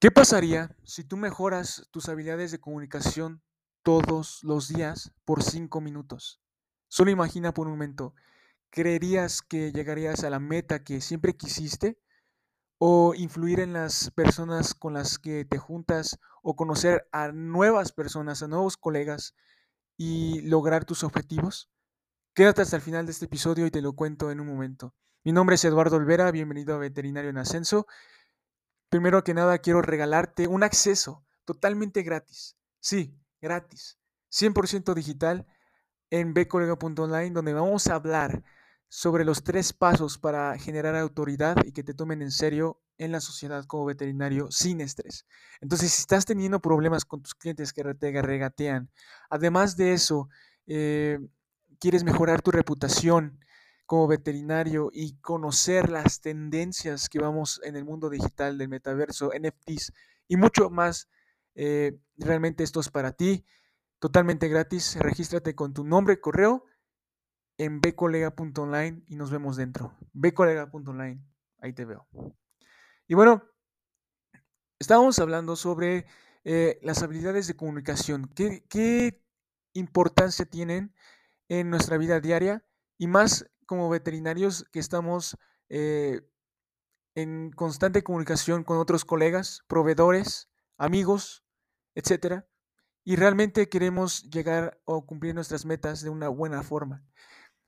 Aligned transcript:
¿Qué 0.00 0.12
pasaría 0.12 0.76
si 0.84 1.02
tú 1.02 1.16
mejoras 1.16 1.88
tus 1.90 2.08
habilidades 2.08 2.52
de 2.52 2.60
comunicación 2.60 3.42
todos 3.82 4.44
los 4.44 4.68
días 4.68 5.10
por 5.24 5.42
cinco 5.42 5.80
minutos? 5.80 6.40
Solo 6.86 7.10
imagina 7.10 7.52
por 7.52 7.66
un 7.66 7.72
momento, 7.72 8.14
¿creerías 8.70 9.42
que 9.42 9.72
llegarías 9.72 10.22
a 10.22 10.30
la 10.30 10.38
meta 10.38 10.84
que 10.84 11.00
siempre 11.00 11.36
quisiste? 11.36 11.98
¿O 12.78 13.12
influir 13.16 13.58
en 13.58 13.72
las 13.72 14.12
personas 14.12 14.72
con 14.72 14.94
las 14.94 15.18
que 15.18 15.44
te 15.44 15.58
juntas 15.58 16.20
o 16.44 16.54
conocer 16.54 17.08
a 17.10 17.32
nuevas 17.32 17.90
personas, 17.90 18.44
a 18.44 18.46
nuevos 18.46 18.76
colegas 18.76 19.34
y 19.96 20.42
lograr 20.42 20.84
tus 20.84 21.02
objetivos? 21.02 21.72
Quédate 22.34 22.62
hasta 22.62 22.76
el 22.76 22.82
final 22.82 23.04
de 23.04 23.10
este 23.10 23.24
episodio 23.24 23.66
y 23.66 23.72
te 23.72 23.82
lo 23.82 23.94
cuento 23.94 24.30
en 24.30 24.38
un 24.38 24.46
momento. 24.46 24.94
Mi 25.24 25.32
nombre 25.32 25.56
es 25.56 25.64
Eduardo 25.64 25.96
Olvera, 25.96 26.30
bienvenido 26.30 26.76
a 26.76 26.78
Veterinario 26.78 27.30
en 27.30 27.38
Ascenso 27.38 27.88
Primero 28.88 29.22
que 29.22 29.34
nada, 29.34 29.58
quiero 29.58 29.82
regalarte 29.82 30.46
un 30.46 30.62
acceso 30.62 31.24
totalmente 31.44 32.02
gratis. 32.02 32.56
Sí, 32.80 33.14
gratis. 33.40 33.98
100% 34.30 34.94
digital 34.94 35.46
en 36.10 36.32
bcolega.online, 36.32 37.30
donde 37.30 37.52
vamos 37.52 37.86
a 37.88 37.94
hablar 37.94 38.42
sobre 38.88 39.24
los 39.24 39.44
tres 39.44 39.72
pasos 39.72 40.16
para 40.16 40.58
generar 40.58 40.96
autoridad 40.96 41.56
y 41.64 41.72
que 41.72 41.82
te 41.82 41.92
tomen 41.92 42.22
en 42.22 42.30
serio 42.30 42.80
en 42.96 43.12
la 43.12 43.20
sociedad 43.20 43.64
como 43.66 43.84
veterinario 43.84 44.50
sin 44.50 44.80
estrés. 44.80 45.26
Entonces, 45.60 45.92
si 45.92 46.00
estás 46.00 46.24
teniendo 46.24 46.60
problemas 46.60 47.04
con 47.04 47.22
tus 47.22 47.34
clientes 47.34 47.72
que 47.72 47.84
te 47.94 48.22
regatean, 48.22 48.90
además 49.28 49.76
de 49.76 49.92
eso, 49.92 50.28
eh, 50.66 51.18
quieres 51.78 52.04
mejorar 52.04 52.42
tu 52.42 52.50
reputación, 52.50 53.38
como 53.88 54.06
veterinario 54.06 54.90
y 54.92 55.18
conocer 55.22 55.88
las 55.88 56.20
tendencias 56.20 57.08
que 57.08 57.20
vamos 57.20 57.58
en 57.64 57.74
el 57.74 57.86
mundo 57.86 58.10
digital 58.10 58.58
del 58.58 58.68
metaverso, 58.68 59.30
NFTs 59.30 59.94
y 60.28 60.36
mucho 60.36 60.68
más. 60.68 61.08
Eh, 61.54 61.98
realmente 62.18 62.64
esto 62.64 62.80
es 62.80 62.90
para 62.90 63.12
ti, 63.12 63.46
totalmente 63.98 64.46
gratis. 64.48 64.94
Regístrate 64.96 65.54
con 65.54 65.72
tu 65.72 65.84
nombre 65.84 66.20
correo 66.20 66.66
en 67.56 67.80
bcolega.online 67.80 69.04
y 69.06 69.16
nos 69.16 69.30
vemos 69.30 69.56
dentro. 69.56 69.96
bcolega.online, 70.12 71.24
ahí 71.60 71.72
te 71.72 71.86
veo. 71.86 72.06
Y 73.06 73.14
bueno, 73.14 73.42
estábamos 74.78 75.18
hablando 75.18 75.56
sobre 75.56 76.04
eh, 76.44 76.78
las 76.82 77.02
habilidades 77.02 77.46
de 77.46 77.56
comunicación. 77.56 78.30
¿Qué, 78.34 78.66
¿Qué 78.68 79.24
importancia 79.72 80.44
tienen 80.44 80.94
en 81.48 81.70
nuestra 81.70 81.96
vida 81.96 82.20
diaria? 82.20 82.66
Y 82.98 83.06
más 83.06 83.46
como 83.68 83.90
veterinarios 83.90 84.64
que 84.72 84.80
estamos 84.80 85.36
eh, 85.68 86.22
en 87.14 87.52
constante 87.52 88.02
comunicación 88.02 88.64
con 88.64 88.78
otros 88.78 89.04
colegas, 89.04 89.62
proveedores, 89.68 90.48
amigos, 90.78 91.44
etcétera, 91.94 92.48
y 93.04 93.16
realmente 93.16 93.68
queremos 93.68 94.28
llegar 94.30 94.80
o 94.84 95.04
cumplir 95.04 95.34
nuestras 95.34 95.66
metas 95.66 96.02
de 96.02 96.08
una 96.08 96.28
buena 96.28 96.62
forma. 96.62 97.04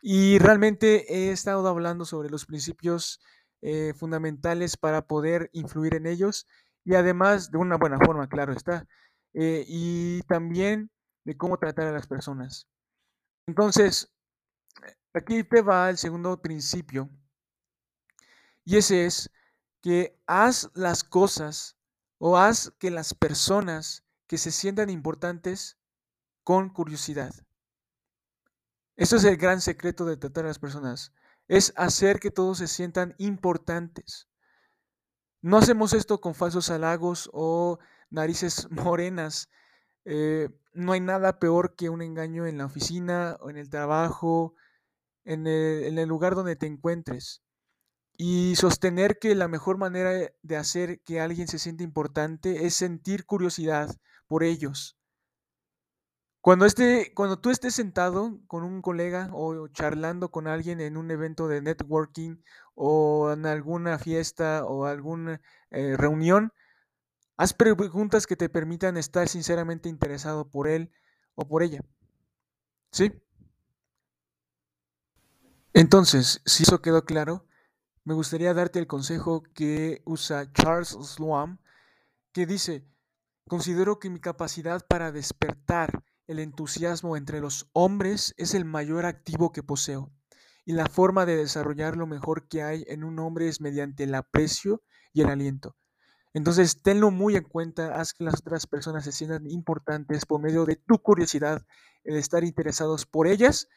Y 0.00 0.38
realmente 0.38 1.12
he 1.12 1.32
estado 1.32 1.66
hablando 1.66 2.04
sobre 2.04 2.30
los 2.30 2.46
principios 2.46 3.20
eh, 3.60 3.92
fundamentales 3.96 4.76
para 4.76 5.08
poder 5.08 5.50
influir 5.52 5.96
en 5.96 6.06
ellos 6.06 6.46
y 6.84 6.94
además 6.94 7.50
de 7.50 7.58
una 7.58 7.76
buena 7.76 7.98
forma, 7.98 8.28
claro 8.28 8.52
está, 8.52 8.86
eh, 9.34 9.64
y 9.66 10.22
también 10.28 10.90
de 11.24 11.36
cómo 11.36 11.58
tratar 11.58 11.88
a 11.88 11.92
las 11.92 12.06
personas. 12.06 12.68
Entonces, 13.48 14.12
Aquí 15.18 15.42
te 15.42 15.62
va 15.62 15.90
el 15.90 15.98
segundo 15.98 16.40
principio. 16.40 17.10
Y 18.64 18.76
ese 18.76 19.04
es 19.04 19.32
que 19.82 20.16
haz 20.28 20.70
las 20.74 21.02
cosas 21.02 21.76
o 22.18 22.38
haz 22.38 22.72
que 22.78 22.92
las 22.92 23.14
personas 23.14 24.04
que 24.28 24.38
se 24.38 24.52
sientan 24.52 24.90
importantes 24.90 25.76
con 26.44 26.68
curiosidad. 26.68 27.34
Eso 28.94 29.16
es 29.16 29.24
el 29.24 29.36
gran 29.36 29.60
secreto 29.60 30.04
de 30.04 30.16
tratar 30.16 30.44
a 30.44 30.48
las 30.48 30.60
personas. 30.60 31.12
Es 31.48 31.72
hacer 31.76 32.20
que 32.20 32.30
todos 32.30 32.58
se 32.58 32.68
sientan 32.68 33.16
importantes. 33.18 34.28
No 35.42 35.58
hacemos 35.58 35.94
esto 35.94 36.20
con 36.20 36.36
falsos 36.36 36.70
halagos 36.70 37.28
o 37.32 37.80
narices 38.08 38.68
morenas. 38.70 39.50
Eh, 40.04 40.48
no 40.74 40.92
hay 40.92 41.00
nada 41.00 41.40
peor 41.40 41.74
que 41.74 41.88
un 41.88 42.02
engaño 42.02 42.46
en 42.46 42.58
la 42.58 42.66
oficina 42.66 43.36
o 43.40 43.50
en 43.50 43.56
el 43.56 43.68
trabajo 43.68 44.54
en 45.28 45.46
el, 45.46 46.08
lugar 46.08 46.34
donde 46.34 46.56
te 46.56 46.66
encuentres 46.66 47.42
y 48.16 48.56
sostener 48.56 49.18
que 49.18 49.34
la 49.34 49.46
mejor 49.46 49.76
manera 49.76 50.32
de 50.42 50.56
hacer 50.56 51.00
que 51.02 51.20
alguien 51.20 51.48
se 51.48 51.58
sienta 51.58 51.84
importante 51.84 52.66
es 52.66 52.74
sentir 52.74 53.26
curiosidad 53.26 53.94
por 54.26 54.42
ellos. 54.42 54.96
Cuando, 56.40 56.64
esté, 56.64 57.12
cuando 57.14 57.38
tú 57.38 57.50
estés 57.50 57.74
sentado 57.74 58.40
con 58.46 58.64
un 58.64 58.80
colega 58.80 59.28
o 59.32 59.68
charlando 59.68 60.30
con 60.30 60.46
alguien 60.46 60.80
en 60.80 60.96
un 60.96 61.10
evento 61.10 61.46
de 61.46 61.60
networking 61.60 62.36
o 62.74 63.30
en 63.32 63.44
alguna 63.44 63.98
fiesta 63.98 64.64
o 64.64 64.86
alguna 64.86 65.42
eh, 65.70 65.94
reunión, 65.98 66.52
haz 67.36 67.52
preguntas 67.52 68.26
que 68.26 68.36
te 68.36 68.48
permitan 68.48 68.96
estar 68.96 69.28
sinceramente 69.28 69.90
interesado 69.90 70.48
por 70.48 70.68
él 70.68 70.90
o 71.34 71.46
por 71.46 71.62
ella. 71.62 71.82
¿Sí? 72.92 73.12
Entonces, 75.74 76.40
si 76.46 76.62
eso 76.62 76.80
quedó 76.80 77.04
claro, 77.04 77.46
me 78.04 78.14
gustaría 78.14 78.54
darte 78.54 78.78
el 78.78 78.86
consejo 78.86 79.42
que 79.54 80.02
usa 80.06 80.50
Charles 80.52 80.96
Sloan, 81.00 81.60
que 82.32 82.46
dice, 82.46 82.86
considero 83.46 83.98
que 83.98 84.08
mi 84.08 84.18
capacidad 84.18 84.84
para 84.86 85.12
despertar 85.12 86.02
el 86.26 86.38
entusiasmo 86.38 87.16
entre 87.16 87.40
los 87.40 87.68
hombres 87.72 88.34
es 88.38 88.54
el 88.54 88.64
mayor 88.64 89.04
activo 89.04 89.52
que 89.52 89.62
poseo, 89.62 90.10
y 90.64 90.72
la 90.72 90.86
forma 90.86 91.26
de 91.26 91.36
desarrollar 91.36 91.96
lo 91.96 92.06
mejor 92.06 92.48
que 92.48 92.62
hay 92.62 92.84
en 92.88 93.04
un 93.04 93.18
hombre 93.18 93.48
es 93.48 93.60
mediante 93.60 94.04
el 94.04 94.14
aprecio 94.14 94.82
y 95.12 95.20
el 95.20 95.28
aliento. 95.28 95.76
Entonces, 96.32 96.82
tenlo 96.82 97.10
muy 97.10 97.36
en 97.36 97.44
cuenta, 97.44 98.00
haz 98.00 98.14
que 98.14 98.24
las 98.24 98.40
otras 98.40 98.66
personas 98.66 99.04
se 99.04 99.12
sientan 99.12 99.46
importantes 99.46 100.24
por 100.24 100.40
medio 100.40 100.64
de 100.64 100.76
tu 100.76 100.98
curiosidad, 100.98 101.66
el 102.04 102.16
estar 102.16 102.42
interesados 102.42 103.04
por 103.04 103.26
ellas 103.26 103.68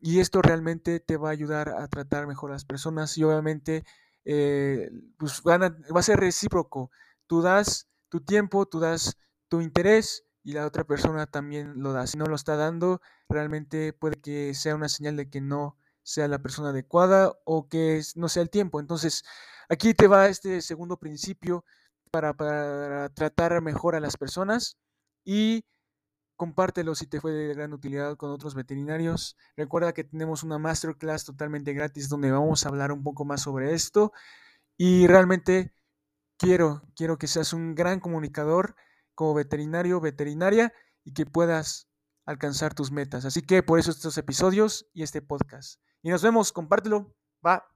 y 0.00 0.20
esto 0.20 0.42
realmente 0.42 1.00
te 1.00 1.16
va 1.16 1.28
a 1.28 1.32
ayudar 1.32 1.70
a 1.70 1.86
tratar 1.88 2.26
mejor 2.26 2.50
a 2.50 2.54
las 2.54 2.64
personas 2.64 3.16
y 3.18 3.24
obviamente 3.24 3.84
eh, 4.24 4.90
pues 5.18 5.42
va 5.42 5.98
a 5.98 6.02
ser 6.02 6.20
recíproco. 6.20 6.90
Tú 7.26 7.42
das 7.42 7.88
tu 8.08 8.20
tiempo, 8.20 8.66
tú 8.66 8.80
das 8.80 9.18
tu 9.48 9.60
interés 9.60 10.24
y 10.42 10.52
la 10.52 10.66
otra 10.66 10.84
persona 10.84 11.26
también 11.26 11.82
lo 11.82 11.92
da. 11.92 12.06
Si 12.06 12.16
no 12.16 12.26
lo 12.26 12.36
está 12.36 12.56
dando, 12.56 13.00
realmente 13.28 13.92
puede 13.92 14.20
que 14.20 14.54
sea 14.54 14.74
una 14.74 14.88
señal 14.88 15.16
de 15.16 15.28
que 15.28 15.40
no 15.40 15.76
sea 16.02 16.28
la 16.28 16.40
persona 16.40 16.70
adecuada 16.70 17.38
o 17.44 17.68
que 17.68 18.02
no 18.16 18.28
sea 18.28 18.42
el 18.42 18.50
tiempo. 18.50 18.80
Entonces, 18.80 19.22
aquí 19.68 19.94
te 19.94 20.06
va 20.06 20.28
este 20.28 20.62
segundo 20.62 20.96
principio 20.96 21.64
para, 22.10 22.34
para 22.34 23.10
tratar 23.10 23.60
mejor 23.62 23.94
a 23.94 24.00
las 24.00 24.16
personas 24.16 24.78
y 25.24 25.64
compártelo 26.40 26.94
si 26.94 27.06
te 27.06 27.20
fue 27.20 27.32
de 27.32 27.52
gran 27.52 27.74
utilidad 27.74 28.16
con 28.16 28.30
otros 28.30 28.54
veterinarios. 28.54 29.36
Recuerda 29.58 29.92
que 29.92 30.04
tenemos 30.04 30.42
una 30.42 30.58
masterclass 30.58 31.26
totalmente 31.26 31.74
gratis 31.74 32.08
donde 32.08 32.30
vamos 32.30 32.64
a 32.64 32.70
hablar 32.70 32.92
un 32.92 33.02
poco 33.02 33.26
más 33.26 33.42
sobre 33.42 33.74
esto 33.74 34.14
y 34.78 35.06
realmente 35.06 35.74
quiero 36.38 36.80
quiero 36.96 37.18
que 37.18 37.26
seas 37.26 37.52
un 37.52 37.74
gran 37.74 38.00
comunicador 38.00 38.74
como 39.14 39.34
veterinario, 39.34 40.00
veterinaria 40.00 40.72
y 41.04 41.12
que 41.12 41.26
puedas 41.26 41.90
alcanzar 42.24 42.72
tus 42.72 42.90
metas. 42.90 43.26
Así 43.26 43.42
que 43.42 43.62
por 43.62 43.78
eso 43.78 43.90
estos 43.90 44.16
episodios 44.16 44.88
y 44.94 45.02
este 45.02 45.20
podcast. 45.20 45.78
Y 46.00 46.08
nos 46.08 46.22
vemos, 46.22 46.52
compártelo. 46.52 47.14
Va. 47.46 47.69